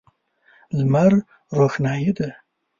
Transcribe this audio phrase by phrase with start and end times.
[0.77, 1.13] لمر
[1.57, 2.29] روښنايي ده.